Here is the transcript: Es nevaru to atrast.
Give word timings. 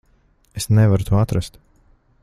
Es 0.61 0.65
nevaru 0.79 1.05
to 1.11 1.21
atrast. 1.25 1.61